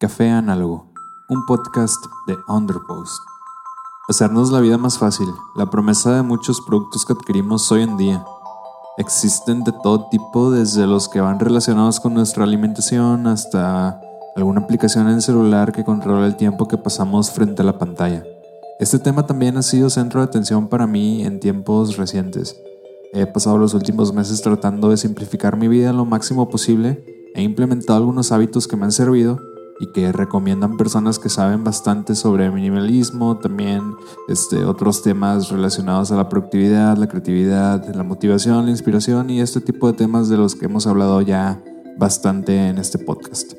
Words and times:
Café 0.00 0.30
Análogo, 0.30 0.92
un 1.28 1.44
podcast 1.44 2.06
de 2.28 2.36
Underpost. 2.46 3.20
Hacernos 4.08 4.52
la 4.52 4.60
vida 4.60 4.78
más 4.78 4.96
fácil, 4.96 5.26
la 5.56 5.70
promesa 5.70 6.14
de 6.14 6.22
muchos 6.22 6.60
productos 6.60 7.04
que 7.04 7.14
adquirimos 7.14 7.72
hoy 7.72 7.82
en 7.82 7.96
día. 7.96 8.24
Existen 8.96 9.64
de 9.64 9.72
todo 9.82 10.08
tipo, 10.08 10.52
desde 10.52 10.86
los 10.86 11.08
que 11.08 11.20
van 11.20 11.40
relacionados 11.40 11.98
con 11.98 12.14
nuestra 12.14 12.44
alimentación 12.44 13.26
hasta 13.26 14.00
alguna 14.36 14.60
aplicación 14.60 15.08
en 15.08 15.16
el 15.16 15.22
celular 15.22 15.72
que 15.72 15.82
controla 15.82 16.28
el 16.28 16.36
tiempo 16.36 16.68
que 16.68 16.78
pasamos 16.78 17.32
frente 17.32 17.62
a 17.62 17.64
la 17.64 17.76
pantalla. 17.76 18.22
Este 18.78 19.00
tema 19.00 19.26
también 19.26 19.56
ha 19.56 19.62
sido 19.62 19.90
centro 19.90 20.20
de 20.20 20.26
atención 20.26 20.68
para 20.68 20.86
mí 20.86 21.24
en 21.24 21.40
tiempos 21.40 21.96
recientes. 21.96 22.56
He 23.14 23.26
pasado 23.26 23.58
los 23.58 23.74
últimos 23.74 24.12
meses 24.12 24.42
tratando 24.42 24.90
de 24.90 24.96
simplificar 24.96 25.56
mi 25.56 25.66
vida 25.66 25.92
lo 25.92 26.04
máximo 26.04 26.48
posible, 26.48 27.04
he 27.34 27.42
implementado 27.42 27.96
algunos 27.98 28.30
hábitos 28.30 28.68
que 28.68 28.76
me 28.76 28.84
han 28.84 28.92
servido 28.92 29.40
y 29.80 29.86
que 29.92 30.10
recomiendan 30.12 30.76
personas 30.76 31.18
que 31.18 31.28
saben 31.28 31.64
bastante 31.64 32.14
sobre 32.14 32.50
minimalismo, 32.50 33.38
también 33.38 33.94
este, 34.28 34.64
otros 34.64 35.02
temas 35.02 35.50
relacionados 35.50 36.10
a 36.10 36.16
la 36.16 36.28
productividad, 36.28 36.96
la 36.96 37.08
creatividad, 37.08 37.94
la 37.94 38.02
motivación, 38.02 38.64
la 38.64 38.70
inspiración 38.70 39.30
y 39.30 39.40
este 39.40 39.60
tipo 39.60 39.86
de 39.86 39.96
temas 39.96 40.28
de 40.28 40.36
los 40.36 40.54
que 40.54 40.66
hemos 40.66 40.86
hablado 40.86 41.20
ya 41.20 41.62
bastante 41.96 42.68
en 42.68 42.78
este 42.78 42.98
podcast. 42.98 43.52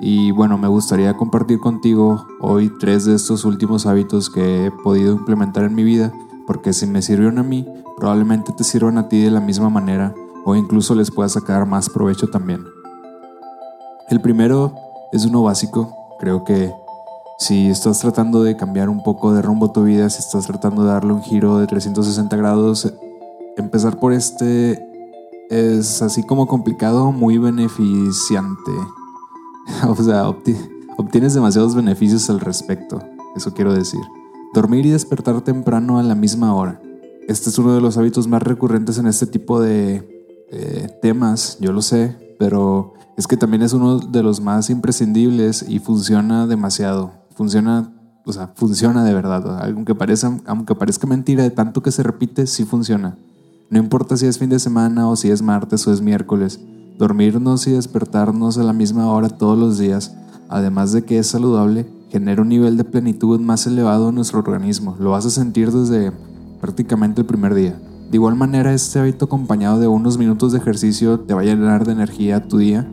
Y 0.00 0.32
bueno, 0.32 0.58
me 0.58 0.68
gustaría 0.68 1.16
compartir 1.16 1.58
contigo 1.60 2.26
hoy 2.40 2.72
tres 2.80 3.04
de 3.04 3.14
estos 3.14 3.44
últimos 3.44 3.86
hábitos 3.86 4.30
que 4.30 4.66
he 4.66 4.70
podido 4.70 5.12
implementar 5.12 5.64
en 5.64 5.74
mi 5.74 5.84
vida, 5.84 6.12
porque 6.46 6.72
si 6.72 6.86
me 6.86 7.02
sirvieron 7.02 7.38
a 7.38 7.44
mí, 7.44 7.66
probablemente 7.96 8.52
te 8.56 8.64
sirvan 8.64 8.98
a 8.98 9.08
ti 9.08 9.20
de 9.20 9.30
la 9.30 9.40
misma 9.40 9.70
manera 9.70 10.12
o 10.44 10.56
incluso 10.56 10.94
les 10.96 11.10
pueda 11.10 11.28
sacar 11.28 11.66
más 11.66 11.88
provecho 11.88 12.28
también. 12.28 12.64
El 14.08 14.20
primero 14.20 14.74
es 15.12 15.24
uno 15.26 15.42
básico. 15.42 15.94
Creo 16.18 16.44
que 16.44 16.72
si 17.38 17.68
estás 17.68 17.98
tratando 17.98 18.42
de 18.42 18.56
cambiar 18.56 18.88
un 18.88 19.02
poco 19.02 19.34
de 19.34 19.42
rumbo 19.42 19.72
tu 19.72 19.84
vida, 19.84 20.08
si 20.10 20.20
estás 20.20 20.46
tratando 20.46 20.84
de 20.84 20.90
darle 20.90 21.12
un 21.12 21.22
giro 21.22 21.58
de 21.58 21.66
360 21.66 22.36
grados, 22.36 22.92
empezar 23.56 23.98
por 23.98 24.12
este 24.12 24.88
es 25.50 26.00
así 26.00 26.22
como 26.22 26.46
complicado, 26.46 27.12
muy 27.12 27.38
beneficiante. 27.38 28.72
o 29.88 29.94
sea, 29.96 30.28
obtienes 30.96 31.34
demasiados 31.34 31.74
beneficios 31.74 32.30
al 32.30 32.40
respecto, 32.40 33.00
eso 33.36 33.52
quiero 33.52 33.74
decir. 33.74 34.00
Dormir 34.54 34.86
y 34.86 34.90
despertar 34.90 35.40
temprano 35.42 35.98
a 35.98 36.02
la 36.02 36.14
misma 36.14 36.54
hora. 36.54 36.80
Este 37.28 37.50
es 37.50 37.58
uno 37.58 37.74
de 37.74 37.80
los 37.80 37.96
hábitos 37.96 38.28
más 38.28 38.42
recurrentes 38.42 38.98
en 38.98 39.06
este 39.06 39.26
tipo 39.26 39.60
de 39.60 40.26
eh, 40.50 40.88
temas, 41.00 41.58
yo 41.60 41.72
lo 41.72 41.82
sé, 41.82 42.16
pero 42.42 42.94
es 43.16 43.28
que 43.28 43.36
también 43.36 43.62
es 43.62 43.72
uno 43.72 44.00
de 44.00 44.20
los 44.24 44.40
más 44.40 44.68
imprescindibles 44.68 45.64
y 45.68 45.78
funciona 45.78 46.44
demasiado. 46.48 47.12
Funciona, 47.36 47.92
o 48.26 48.32
sea, 48.32 48.48
funciona 48.56 49.04
de 49.04 49.14
verdad. 49.14 49.64
Aunque 49.64 49.94
parezca, 49.94 50.36
aunque 50.44 50.74
parezca 50.74 51.06
mentira 51.06 51.44
de 51.44 51.52
tanto 51.52 51.84
que 51.84 51.92
se 51.92 52.02
repite, 52.02 52.48
sí 52.48 52.64
funciona. 52.64 53.16
No 53.70 53.78
importa 53.78 54.16
si 54.16 54.26
es 54.26 54.40
fin 54.40 54.50
de 54.50 54.58
semana 54.58 55.08
o 55.08 55.14
si 55.14 55.30
es 55.30 55.40
martes 55.40 55.86
o 55.86 55.92
es 55.92 56.00
miércoles. 56.00 56.58
Dormirnos 56.98 57.68
y 57.68 57.70
despertarnos 57.70 58.58
a 58.58 58.64
la 58.64 58.72
misma 58.72 59.06
hora 59.12 59.28
todos 59.28 59.56
los 59.56 59.78
días, 59.78 60.16
además 60.48 60.90
de 60.90 61.04
que 61.04 61.20
es 61.20 61.28
saludable, 61.28 61.88
genera 62.10 62.42
un 62.42 62.48
nivel 62.48 62.76
de 62.76 62.82
plenitud 62.82 63.38
más 63.38 63.68
elevado 63.68 64.08
en 64.08 64.16
nuestro 64.16 64.40
organismo. 64.40 64.96
Lo 64.98 65.10
vas 65.10 65.26
a 65.26 65.30
sentir 65.30 65.70
desde 65.70 66.10
prácticamente 66.60 67.20
el 67.20 67.26
primer 67.28 67.54
día. 67.54 67.80
De 68.12 68.16
igual 68.16 68.36
manera, 68.36 68.74
este 68.74 68.98
hábito 68.98 69.24
acompañado 69.24 69.80
de 69.80 69.88
unos 69.88 70.18
minutos 70.18 70.52
de 70.52 70.58
ejercicio 70.58 71.20
te 71.20 71.32
va 71.32 71.40
a 71.40 71.44
llenar 71.44 71.86
de 71.86 71.92
energía 71.92 72.46
tu 72.46 72.58
día 72.58 72.86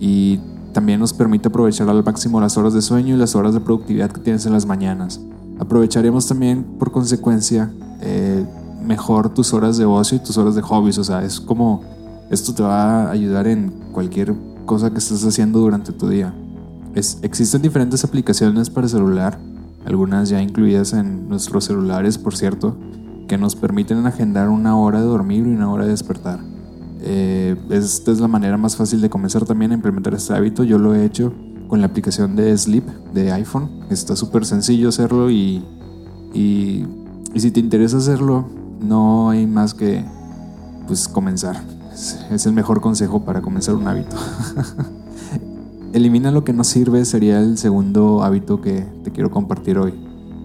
y 0.00 0.40
también 0.72 0.98
nos 0.98 1.12
permite 1.12 1.46
aprovechar 1.46 1.88
al 1.88 2.02
máximo 2.02 2.40
las 2.40 2.56
horas 2.56 2.74
de 2.74 2.82
sueño 2.82 3.14
y 3.14 3.18
las 3.18 3.36
horas 3.36 3.54
de 3.54 3.60
productividad 3.60 4.10
que 4.10 4.20
tienes 4.20 4.46
en 4.46 4.52
las 4.52 4.66
mañanas. 4.66 5.20
Aprovecharemos 5.60 6.26
también 6.26 6.64
por 6.76 6.90
consecuencia 6.90 7.72
eh, 8.00 8.44
mejor 8.82 9.32
tus 9.32 9.54
horas 9.54 9.76
de 9.76 9.84
ocio 9.84 10.16
y 10.16 10.24
tus 10.24 10.36
horas 10.36 10.56
de 10.56 10.62
hobbies, 10.62 10.98
o 10.98 11.04
sea, 11.04 11.22
es 11.22 11.38
como 11.38 11.84
esto 12.28 12.52
te 12.52 12.64
va 12.64 13.04
a 13.04 13.10
ayudar 13.12 13.46
en 13.46 13.72
cualquier 13.92 14.34
cosa 14.66 14.90
que 14.90 14.98
estés 14.98 15.24
haciendo 15.24 15.60
durante 15.60 15.92
tu 15.92 16.08
día. 16.08 16.34
Existen 16.96 17.62
diferentes 17.62 18.02
aplicaciones 18.02 18.70
para 18.70 18.88
celular, 18.88 19.38
algunas 19.86 20.28
ya 20.28 20.42
incluidas 20.42 20.94
en 20.94 21.28
nuestros 21.28 21.66
celulares, 21.66 22.18
por 22.18 22.36
cierto, 22.36 22.76
que 23.28 23.38
nos 23.38 23.54
permiten 23.54 24.04
agendar 24.06 24.48
una 24.48 24.76
hora 24.76 25.00
de 25.00 25.06
dormir 25.06 25.46
y 25.46 25.50
una 25.50 25.70
hora 25.70 25.84
de 25.84 25.90
despertar. 25.90 26.40
Eh, 27.00 27.56
esta 27.70 28.10
es 28.10 28.18
la 28.18 28.26
manera 28.26 28.56
más 28.56 28.76
fácil 28.76 29.00
de 29.00 29.08
comenzar 29.08 29.44
también 29.44 29.70
a 29.70 29.74
implementar 29.74 30.14
este 30.14 30.34
hábito. 30.34 30.64
Yo 30.64 30.78
lo 30.78 30.94
he 30.94 31.04
hecho 31.04 31.32
con 31.68 31.80
la 31.80 31.86
aplicación 31.86 32.34
de 32.34 32.56
Sleep 32.56 32.84
de 33.14 33.30
iPhone. 33.32 33.70
Está 33.90 34.16
súper 34.16 34.44
sencillo 34.44 34.88
hacerlo 34.88 35.30
y, 35.30 35.62
y, 36.34 36.84
si 37.36 37.50
te 37.50 37.60
interesa 37.60 37.98
hacerlo, 37.98 38.46
no 38.80 39.30
hay 39.30 39.46
más 39.46 39.74
que 39.74 40.04
pues 40.86 41.06
comenzar. 41.06 41.62
Es, 42.30 42.46
el 42.46 42.52
mejor 42.52 42.80
consejo 42.80 43.24
para 43.24 43.42
comenzar 43.42 43.74
un 43.74 43.86
hábito. 43.86 44.16
Elimina 45.92 46.30
lo 46.30 46.44
que 46.44 46.52
no 46.52 46.64
sirve 46.64 47.04
sería 47.04 47.40
el 47.40 47.58
segundo 47.58 48.22
hábito 48.22 48.60
que 48.60 48.86
te 49.04 49.10
quiero 49.10 49.30
compartir 49.30 49.78
hoy. 49.78 49.94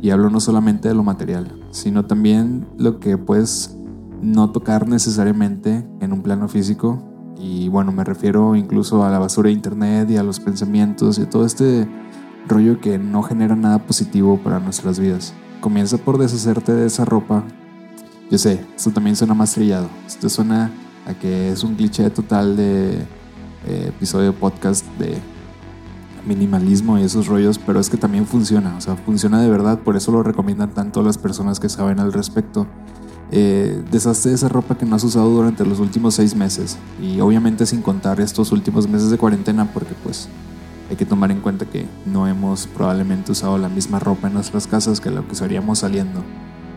Y 0.02 0.10
hablo 0.10 0.30
no 0.30 0.40
solamente 0.40 0.90
de 0.90 0.96
lo 0.96 1.04
material, 1.04 1.63
sino 1.74 2.06
también 2.06 2.68
lo 2.78 3.00
que 3.00 3.18
puedes 3.18 3.76
no 4.22 4.52
tocar 4.52 4.88
necesariamente 4.88 5.84
en 6.00 6.14
un 6.14 6.22
plano 6.22 6.48
físico. 6.48 7.04
Y 7.38 7.68
bueno, 7.68 7.92
me 7.92 8.04
refiero 8.04 8.56
incluso 8.56 9.04
a 9.04 9.10
la 9.10 9.18
basura 9.18 9.48
de 9.48 9.54
internet 9.54 10.10
y 10.12 10.18
a 10.18 10.24
los 10.24 10.40
pensamientos 10.40 11.18
y 11.18 11.24
a 11.24 11.30
todo 11.30 11.46
este 11.46 11.88
rollo 12.48 12.80
que 12.80 13.00
no 13.00 13.24
genera 13.24 13.56
nada 13.56 13.80
positivo 13.80 14.38
para 14.38 14.60
nuestras 14.60 15.00
vidas. 15.00 15.34
Comienza 15.62 15.98
por 15.98 16.20
deshacerte 16.20 16.74
de 16.74 16.86
esa 16.86 17.06
ropa. 17.06 17.44
Yo 18.30 18.38
sé, 18.38 18.64
esto 18.76 18.92
también 18.92 19.16
suena 19.16 19.34
más 19.34 19.54
trillado. 19.54 19.90
Esto 20.06 20.30
suena 20.30 20.72
a 21.08 21.16
que 21.16 21.50
es 21.50 21.64
un 21.64 21.74
cliché 21.74 22.08
total 22.12 22.56
de 22.56 23.00
eh, 23.66 23.86
episodio 23.88 24.32
podcast 24.34 24.86
de 25.00 25.18
minimalismo 26.26 26.98
y 26.98 27.04
esos 27.04 27.28
rollos, 27.28 27.60
pero 27.60 27.80
es 27.80 27.90
que 27.90 27.98
también 27.98 28.26
funciona, 28.26 28.76
o 28.78 28.82
sea, 28.82 28.96
funciona 28.96 29.42
de 29.42 29.50
verdad, 29.50 29.80
por 29.80 29.96
eso 29.96 30.12
lo 30.12 30.24
recomiendan 30.24 30.74
tanto 30.74 31.02
las 31.04 31.18
personas 31.18 31.60
que 31.60 31.70
saben 31.70 32.00
al 32.00 32.14
respecto. 32.14 32.68
Eh, 33.32 33.84
deshazte 33.92 34.30
de 34.30 34.36
esa 34.36 34.48
ropa 34.48 34.78
que 34.78 34.86
no 34.86 34.96
has 34.96 35.04
usado 35.04 35.28
durante 35.30 35.66
los 35.66 35.80
últimos 35.80 36.14
seis 36.14 36.36
meses 36.36 36.78
y 37.02 37.20
obviamente 37.20 37.66
sin 37.66 37.82
contar 37.82 38.20
estos 38.22 38.52
últimos 38.52 38.88
meses 38.88 39.10
de 39.10 39.18
cuarentena 39.18 39.74
porque 39.74 39.96
pues 40.04 40.30
hay 40.88 40.98
que 40.98 41.06
tomar 41.06 41.32
en 41.32 41.42
cuenta 41.42 41.66
que 41.66 41.88
no 42.06 42.28
hemos 42.28 42.68
probablemente 42.68 43.32
usado 43.32 43.58
la 43.58 43.70
misma 43.70 43.98
ropa 43.98 44.28
en 44.28 44.36
nuestras 44.36 44.68
casas 44.68 45.02
que 45.02 45.10
lo 45.10 45.26
que 45.26 45.32
usaríamos 45.32 45.80
saliendo. 45.80 46.22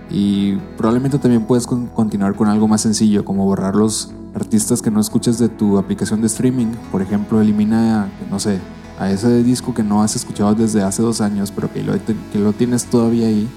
Y 0.09 0.57
probablemente 0.79 1.19
también 1.19 1.45
puedes 1.45 1.67
continuar 1.67 2.35
con 2.37 2.49
algo 2.49 2.69
más 2.69 2.81
sencillo 2.81 3.25
como 3.25 3.45
borrar 3.45 3.77
los 3.77 4.15
artistas 4.35 4.81
que 4.81 4.91
no 4.91 5.01
escuches 5.01 5.39
de 5.39 5.51
tu 5.51 5.77
aplicación 5.77 6.23
de 6.23 6.29
streaming. 6.29 6.69
Por 6.91 7.03
ejemplo 7.03 7.41
elimina 7.43 8.09
no 8.31 8.39
sé 8.39 8.61
a 8.99 9.11
ese 9.11 9.43
disco 9.43 9.75
que 9.75 9.83
no 9.83 10.03
has 10.03 10.17
escuchado 10.17 10.55
desde 10.55 10.83
hace 10.83 11.03
dos 11.03 11.21
años 11.21 11.53
pero 11.55 11.73
que 11.73 11.83
lo, 11.83 11.93
que 12.33 12.39
lo 12.39 12.53
tienes 12.53 12.87
todavía 12.87 13.27
ahí 13.27 13.49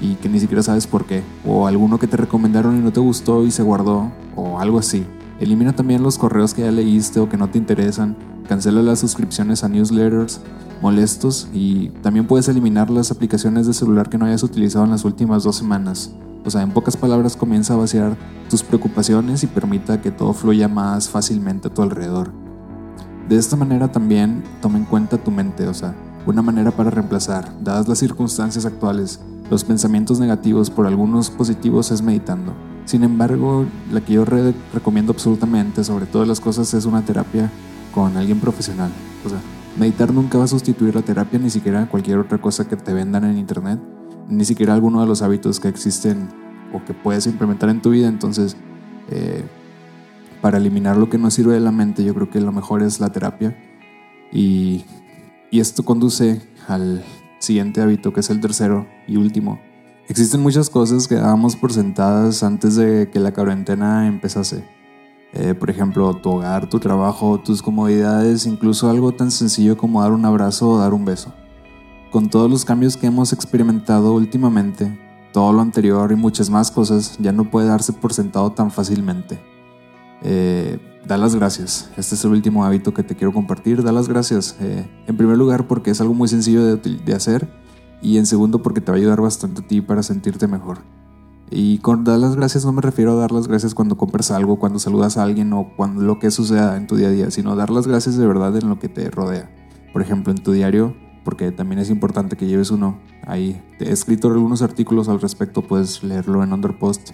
y 0.00 0.16
que 0.16 0.28
ni 0.28 0.40
siquiera 0.40 0.62
sabes 0.62 0.86
por 0.86 1.04
qué, 1.06 1.22
o 1.46 1.66
alguno 1.66 1.98
que 1.98 2.08
te 2.08 2.16
recomendaron 2.16 2.76
y 2.76 2.80
no 2.80 2.92
te 2.92 2.98
gustó 2.98 3.46
y 3.46 3.52
se 3.52 3.62
guardó, 3.62 4.10
o 4.34 4.58
algo 4.58 4.80
así. 4.80 5.06
Elimina 5.38 5.74
también 5.74 6.02
los 6.02 6.18
correos 6.18 6.54
que 6.54 6.62
ya 6.62 6.72
leíste 6.72 7.20
o 7.20 7.28
que 7.28 7.36
no 7.36 7.48
te 7.48 7.58
interesan, 7.58 8.16
cancela 8.48 8.82
las 8.82 8.98
suscripciones 8.98 9.62
a 9.62 9.68
newsletters 9.68 10.40
molestos 10.82 11.48
y 11.54 11.90
también 12.02 12.26
puedes 12.26 12.48
eliminar 12.48 12.90
las 12.90 13.12
aplicaciones 13.12 13.68
de 13.68 13.72
celular 13.72 14.10
que 14.10 14.18
no 14.18 14.26
hayas 14.26 14.42
utilizado 14.42 14.84
en 14.84 14.90
las 14.90 15.04
últimas 15.04 15.44
dos 15.44 15.56
semanas. 15.56 16.12
O 16.44 16.50
sea, 16.50 16.62
en 16.62 16.72
pocas 16.72 16.96
palabras 16.96 17.36
comienza 17.36 17.74
a 17.74 17.76
vaciar 17.76 18.16
tus 18.50 18.64
preocupaciones 18.64 19.44
y 19.44 19.46
permita 19.46 20.02
que 20.02 20.10
todo 20.10 20.32
fluya 20.32 20.66
más 20.66 21.08
fácilmente 21.08 21.68
a 21.68 21.74
tu 21.74 21.82
alrededor. 21.82 22.41
De 23.28 23.36
esta 23.36 23.56
manera 23.56 23.90
también 23.90 24.42
toma 24.60 24.78
en 24.78 24.84
cuenta 24.84 25.16
tu 25.18 25.30
mente, 25.30 25.68
o 25.68 25.74
sea, 25.74 25.94
una 26.26 26.42
manera 26.42 26.70
para 26.70 26.90
reemplazar, 26.90 27.52
dadas 27.62 27.88
las 27.88 27.98
circunstancias 27.98 28.64
actuales, 28.64 29.20
los 29.50 29.64
pensamientos 29.64 30.20
negativos 30.20 30.70
por 30.70 30.86
algunos 30.86 31.30
positivos 31.30 31.90
es 31.90 32.02
meditando. 32.02 32.54
Sin 32.84 33.04
embargo, 33.04 33.66
la 33.92 34.00
que 34.00 34.14
yo 34.14 34.24
recomiendo 34.24 35.12
absolutamente 35.12 35.84
sobre 35.84 36.06
todas 36.06 36.26
las 36.26 36.40
cosas 36.40 36.72
es 36.74 36.84
una 36.84 37.04
terapia 37.04 37.50
con 37.94 38.16
alguien 38.16 38.40
profesional. 38.40 38.90
O 39.24 39.28
sea, 39.28 39.38
meditar 39.78 40.12
nunca 40.12 40.38
va 40.38 40.44
a 40.44 40.48
sustituir 40.48 40.94
la 40.94 41.02
terapia, 41.02 41.38
ni 41.38 41.50
siquiera 41.50 41.88
cualquier 41.88 42.18
otra 42.18 42.38
cosa 42.38 42.66
que 42.66 42.76
te 42.76 42.92
vendan 42.92 43.24
en 43.24 43.38
internet, 43.38 43.80
ni 44.28 44.44
siquiera 44.44 44.74
alguno 44.74 45.00
de 45.00 45.06
los 45.06 45.22
hábitos 45.22 45.60
que 45.60 45.68
existen 45.68 46.28
o 46.72 46.84
que 46.84 46.94
puedes 46.94 47.26
implementar 47.26 47.68
en 47.68 47.82
tu 47.82 47.90
vida. 47.90 48.08
Entonces, 48.08 48.56
eh, 49.10 49.44
para 50.42 50.58
eliminar 50.58 50.96
lo 50.96 51.08
que 51.08 51.18
no 51.18 51.30
sirve 51.30 51.54
de 51.54 51.60
la 51.60 51.70
mente, 51.70 52.04
yo 52.04 52.14
creo 52.14 52.28
que 52.28 52.40
lo 52.40 52.52
mejor 52.52 52.82
es 52.82 53.00
la 53.00 53.10
terapia. 53.10 53.56
Y, 54.32 54.84
esto 55.52 55.84
conduce 55.84 56.42
al 56.66 57.04
siguiente 57.38 57.80
hábito, 57.80 58.12
que 58.12 58.20
es 58.20 58.30
el 58.30 58.40
tercero 58.40 58.86
y 59.06 59.16
último. 59.16 59.60
Existen 60.08 60.40
muchas 60.40 60.68
cosas 60.68 61.06
que 61.06 61.14
dábamos 61.14 61.56
por 61.56 61.72
sentadas 61.72 62.42
antes 62.42 62.74
de 62.74 63.08
que 63.12 63.20
la 63.20 63.32
cuarentena 63.32 64.08
empezase. 64.08 64.64
Eh, 65.34 65.54
por 65.54 65.70
ejemplo, 65.70 66.12
tu 66.16 66.30
hogar, 66.30 66.68
tu 66.68 66.80
trabajo, 66.80 67.38
tus 67.38 67.62
comodidades, 67.62 68.46
incluso 68.46 68.90
algo 68.90 69.12
tan 69.12 69.30
sencillo 69.30 69.76
como 69.76 70.02
dar 70.02 70.12
un 70.12 70.24
abrazo 70.24 70.70
o 70.70 70.78
dar 70.78 70.92
un 70.92 71.04
beso. 71.04 71.32
Con 72.10 72.28
todos 72.28 72.50
los 72.50 72.64
cambios 72.64 72.96
que 72.96 73.06
hemos 73.06 73.32
experimentado 73.32 74.14
últimamente, 74.14 74.98
todo 75.32 75.52
lo 75.52 75.60
anterior 75.60 76.10
y 76.10 76.16
muchas 76.16 76.50
más 76.50 76.70
cosas 76.70 77.16
ya 77.18 77.32
no 77.32 77.50
puede 77.50 77.68
darse 77.68 77.92
por 77.92 78.12
sentado 78.12 78.52
tan 78.52 78.70
fácilmente. 78.70 79.51
Eh, 80.24 80.78
da 81.06 81.16
las 81.16 81.34
gracias. 81.34 81.90
Este 81.96 82.14
es 82.14 82.24
el 82.24 82.32
último 82.32 82.64
hábito 82.64 82.94
que 82.94 83.02
te 83.02 83.16
quiero 83.16 83.32
compartir. 83.32 83.82
Da 83.82 83.92
las 83.92 84.08
gracias. 84.08 84.56
Eh, 84.60 84.88
en 85.06 85.16
primer 85.16 85.36
lugar 85.36 85.66
porque 85.66 85.90
es 85.90 86.00
algo 86.00 86.14
muy 86.14 86.28
sencillo 86.28 86.64
de, 86.64 86.76
de, 86.76 87.14
hacer 87.14 87.48
y 88.00 88.18
en 88.18 88.26
segundo 88.26 88.62
porque 88.62 88.80
te 88.80 88.90
va 88.90 88.96
a 88.96 89.00
ayudar 89.00 89.20
bastante 89.20 89.62
a 89.62 89.66
ti 89.66 89.80
para 89.80 90.02
sentirte 90.02 90.46
mejor. 90.46 90.78
Y 91.50 91.78
con 91.78 92.02
dar 92.04 92.18
las 92.18 92.34
gracias 92.34 92.64
no 92.64 92.72
me 92.72 92.80
refiero 92.80 93.12
a 93.12 93.16
dar 93.16 93.30
las 93.30 93.46
gracias 93.46 93.74
cuando 93.74 93.98
compras 93.98 94.30
algo, 94.30 94.58
cuando 94.58 94.78
saludas 94.78 95.18
a 95.18 95.22
alguien 95.22 95.52
o 95.52 95.70
cuando 95.76 96.02
lo 96.02 96.18
que 96.18 96.30
suceda 96.30 96.78
en 96.78 96.86
tu 96.86 96.96
día 96.96 97.08
a 97.08 97.10
día, 97.10 97.30
sino 97.30 97.54
dar 97.54 97.68
las 97.68 97.86
gracias 97.86 98.16
de 98.16 98.26
verdad 98.26 98.56
en 98.56 98.70
lo 98.70 98.78
que 98.78 98.88
te 98.88 99.10
rodea. 99.10 99.50
Por 99.92 100.00
ejemplo, 100.00 100.32
en 100.32 100.42
tu 100.42 100.52
diario, 100.52 100.96
porque 101.24 101.52
también 101.52 101.78
es 101.78 101.90
importante 101.90 102.36
que 102.36 102.46
lleves 102.46 102.70
uno. 102.70 102.98
Ahí 103.26 103.60
te 103.78 103.90
he 103.90 103.92
escrito 103.92 104.28
algunos 104.28 104.62
artículos 104.62 105.08
al 105.08 105.20
respecto, 105.20 105.60
puedes 105.62 106.02
leerlo 106.02 106.42
en 106.42 106.54
Underpost. 106.54 107.10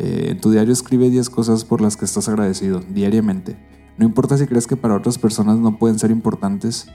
Eh, 0.00 0.30
en 0.30 0.40
tu 0.40 0.50
diario 0.50 0.72
escribe 0.72 1.10
10 1.10 1.28
cosas 1.28 1.66
por 1.66 1.82
las 1.82 1.98
que 1.98 2.06
estás 2.06 2.26
agradecido 2.26 2.80
diariamente. 2.80 3.58
No 3.98 4.06
importa 4.06 4.38
si 4.38 4.46
crees 4.46 4.66
que 4.66 4.74
para 4.74 4.96
otras 4.96 5.18
personas 5.18 5.58
no 5.58 5.78
pueden 5.78 5.98
ser 5.98 6.10
importantes 6.10 6.86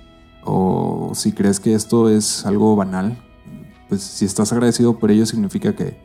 o 0.44 1.12
si 1.14 1.32
crees 1.32 1.60
que 1.60 1.76
esto 1.76 2.10
es 2.10 2.48
algo 2.48 2.76
banal, 2.76 3.16
pues 3.90 4.02
si 4.02 4.26
estás 4.26 4.52
agradecido 4.54 4.98
por 4.98 5.12
ello 5.12 5.28
significa 5.28 5.76
que 5.76 6.00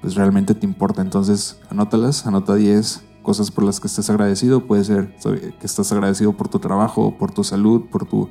pues 0.00 0.14
realmente 0.14 0.54
te 0.54 0.64
importa. 0.64 1.02
Entonces, 1.02 1.58
anótalas, 1.68 2.26
anota 2.26 2.54
10 2.54 3.02
cosas 3.22 3.50
por 3.50 3.64
las 3.64 3.78
que 3.78 3.88
estés 3.88 4.08
agradecido. 4.08 4.66
Puede 4.66 4.84
ser 4.84 5.14
que 5.16 5.66
estás 5.66 5.92
agradecido 5.92 6.32
por 6.38 6.48
tu 6.48 6.58
trabajo, 6.58 7.18
por 7.18 7.32
tu 7.32 7.44
salud, 7.44 7.82
por, 7.90 8.06
tu, 8.06 8.30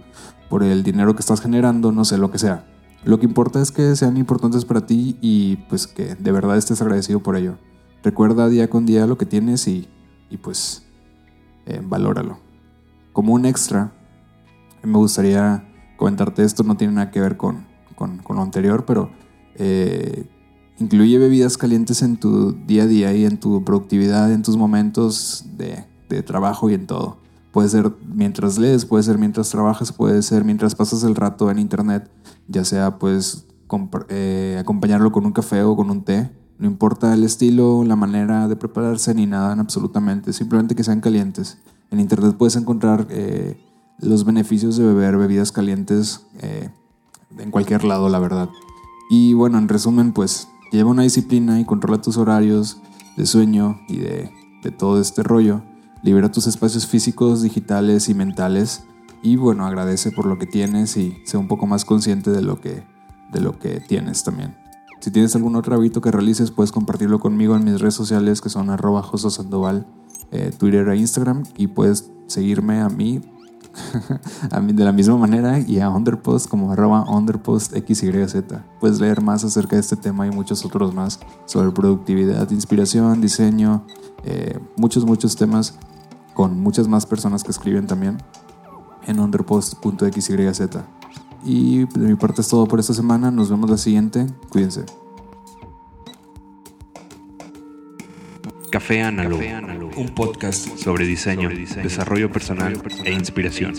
por 0.50 0.64
el 0.64 0.82
dinero 0.82 1.14
que 1.14 1.20
estás 1.20 1.42
generando, 1.42 1.92
no 1.92 2.06
sé, 2.06 2.18
lo 2.18 2.32
que 2.32 2.40
sea. 2.40 2.66
Lo 3.04 3.20
que 3.20 3.28
importa 3.28 3.62
es 3.62 3.72
que 3.72 3.96
sean 3.96 4.18
importantes 4.18 4.66
para 4.66 4.88
ti 4.88 5.16
y 5.22 5.58
pues 5.70 5.86
que 5.86 6.16
de 6.16 6.32
verdad 6.32 6.58
estés 6.58 6.82
agradecido 6.82 7.20
por 7.20 7.36
ello. 7.36 7.60
Recuerda 8.06 8.48
día 8.48 8.70
con 8.70 8.86
día 8.86 9.06
lo 9.06 9.18
que 9.18 9.26
tienes 9.26 9.68
y, 9.68 9.90
y 10.30 10.38
pues 10.38 10.86
eh, 11.66 11.82
valóralo. 11.84 12.38
Como 13.12 13.34
un 13.34 13.46
extra, 13.46 13.92
me 14.82 14.98
gustaría 14.98 15.68
comentarte 15.98 16.44
esto, 16.44 16.64
no 16.64 16.78
tiene 16.78 16.94
nada 16.94 17.12
que 17.12 17.20
ver 17.20 17.36
con, 17.36 17.66
con, 17.96 18.22
lo 18.30 18.42
anterior, 18.42 18.86
pero 18.86 19.10
eh, 19.56 20.26
Incluye 20.78 21.18
bebidas 21.18 21.58
calientes 21.58 22.02
en 22.02 22.18
tu 22.18 22.52
día 22.52 22.84
a 22.84 22.88
día 22.88 23.14
y 23.14 23.24
en 23.24 23.40
tu 23.40 23.64
productividad, 23.64 24.32
en 24.34 24.42
tus 24.42 24.58
momentos 24.58 25.46
de, 25.58 25.86
trabajo 26.24 26.70
y 26.70 26.74
en 26.74 26.86
todo. 26.88 27.18
Puede 27.52 27.70
ser 27.70 27.92
mientras 28.06 28.58
lees, 28.58 28.86
puede 28.86 29.04
ser 29.04 29.18
mientras 29.18 29.50
trabajas, 29.50 29.92
puede 29.92 30.22
ser 30.22 30.44
mientras 30.46 30.76
pasas 30.76 31.04
el 31.04 31.16
rato 31.16 31.50
en 31.52 31.60
internet, 31.60 32.10
ya 32.48 32.64
sea 32.64 33.00
pues 33.00 33.48
eh, 34.10 34.58
acompañarlo 34.60 35.12
con 35.12 35.26
un 35.26 35.32
café 35.32 35.64
o 35.64 35.76
con 35.76 35.90
un 35.90 36.04
té. 36.04 36.30
No 36.58 36.68
importa 36.68 37.14
el 37.14 37.24
estilo, 37.24 37.84
la 37.84 37.96
manera 37.96 38.48
de 38.48 38.56
prepararse 38.56 39.14
ni 39.14 39.26
nada, 39.26 39.54
absolutamente. 39.54 40.34
Simplemente 40.34 40.76
que 40.76 40.84
sean 40.84 41.02
calientes. 41.02 41.58
En 41.92 42.00
internet 42.00 42.36
puedes 42.38 42.56
encontrar 42.56 43.08
eh, 43.10 43.60
los 44.00 44.26
beneficios 44.26 44.78
de 44.78 44.86
beber 44.86 45.18
bebidas 45.18 45.52
calientes 45.52 46.26
eh, 46.40 46.70
en 47.38 47.52
cualquier 47.52 47.84
lado, 47.84 48.10
la 48.10 48.20
verdad. 48.20 48.50
Y 49.10 49.34
bueno, 49.34 49.58
en 49.58 49.68
resumen, 49.68 50.14
pues 50.14 50.48
Lleva 50.76 50.90
una 50.90 51.04
disciplina 51.04 51.60
y 51.60 51.64
controla 51.64 52.02
tus 52.02 52.18
horarios 52.18 52.82
de 53.16 53.26
sueño 53.26 53.80
y 53.88 53.98
de, 53.98 54.30
todo 54.78 55.00
este 55.00 55.22
rollo. 55.22 55.62
Libera 56.02 56.32
tus 56.32 56.48
espacios 56.48 56.88
físicos, 56.88 57.44
digitales 57.44 58.10
y 58.10 58.14
mentales. 58.14 58.84
Y 59.22 59.38
bueno, 59.38 59.66
agradece 59.66 60.12
por 60.12 60.26
lo 60.26 60.38
que 60.38 60.48
tienes 60.48 60.98
y 60.98 61.18
sea 61.24 61.40
un 61.40 61.48
poco 61.48 61.68
más 61.68 61.86
consciente 61.86 62.32
de 62.32 62.42
lo 62.42 62.60
que, 62.60 62.84
de 63.32 63.40
lo 63.40 63.58
que 63.58 63.80
tienes 63.80 64.24
también. 64.24 64.58
Si 65.06 65.12
tienes 65.12 65.36
algún 65.36 65.56
otro 65.56 65.76
hábito 65.76 66.02
que 66.02 66.10
realices, 66.10 66.50
puedes 66.50 66.72
compartirlo 66.72 67.20
conmigo 67.20 67.56
en 67.56 67.64
mis 67.64 67.80
redes 67.80 67.94
sociales 67.94 68.42
que 68.42 68.50
son 68.50 68.72
arroba 68.72 69.08
Sandoval, 69.16 69.86
eh, 70.32 70.52
Twitter 70.58 70.90
e 70.90 70.98
Instagram. 70.98 71.44
Y 71.56 71.68
puedes 71.68 72.10
seguirme 72.26 72.82
a 72.82 72.90
mí 72.90 73.22
de 74.50 74.84
la 74.84 74.92
misma 74.92 75.16
manera 75.18 75.60
y 75.60 75.80
a 75.80 75.92
Underpost 75.92 76.50
como 76.50 76.72
arroba 76.72 77.06
underpostxyz. 77.08 78.34
Puedes 78.80 79.00
leer 79.00 79.22
más 79.22 79.44
acerca 79.44 79.76
de 79.76 79.82
este 79.82 79.96
tema 79.96 80.26
y 80.26 80.32
muchos 80.32 80.66
otros 80.66 80.92
más 80.96 81.20
sobre 81.46 81.70
productividad, 81.70 82.50
inspiración, 82.50 83.22
diseño, 83.22 83.86
eh, 84.24 84.58
muchos, 84.76 85.06
muchos 85.06 85.36
temas 85.36 85.76
con 86.34 86.60
muchas 86.60 86.88
más 86.88 87.06
personas 87.06 87.44
que 87.44 87.52
escriben 87.52 87.86
también 87.86 88.18
en 89.06 89.20
underpost.xyz. 89.20 90.95
Y 91.46 91.86
de 91.86 92.08
mi 92.08 92.16
parte 92.16 92.42
es 92.42 92.50
todo 92.50 92.68
por 92.68 92.80
esta 92.80 92.94
semana. 92.94 93.32
Nos 93.32 93.50
vemos 93.50 93.70
la 93.70 93.78
siguiente. 93.78 94.28
Cuídense. 94.50 94.84
Café 98.72 99.04
Análogo, 99.04 99.42
un 99.96 100.10
podcast 100.10 100.68
sobre 100.78 101.06
diseño, 101.06 101.50
desarrollo 101.82 102.30
personal 102.30 102.78
e 103.06 103.14
inspiración. 103.14 103.74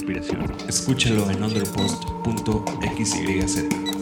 Escúchalo 0.66 1.30
en 1.30 1.44
underpost.xyz. 1.44 3.95